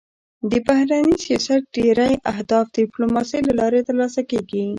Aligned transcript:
د 0.49 0.51
بهرني 0.67 1.13
سیاست 1.25 1.61
ډېری 1.75 2.13
اهداف 2.31 2.65
د 2.71 2.73
ډيپلوماسی 2.79 3.39
له 3.47 3.53
لارې 3.59 3.79
تر 3.87 3.95
لاسه 4.01 4.21
کېږي. 4.29 4.63